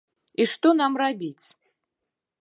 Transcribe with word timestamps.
І 0.43 0.47
што 0.53 0.67
нам 0.79 0.97
рабіць? 1.03 1.45